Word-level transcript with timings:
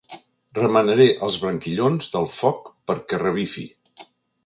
Remenaré 0.59 1.05
els 1.27 1.37
branquillons 1.45 2.09
del 2.17 2.29
foc 2.39 2.75
perquè 2.91 3.25
revifi. 3.29 3.71